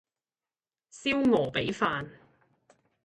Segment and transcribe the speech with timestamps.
[0.91, 2.09] 燒鵝髀飯